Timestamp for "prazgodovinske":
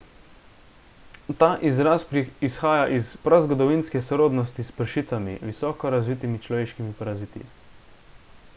3.27-4.01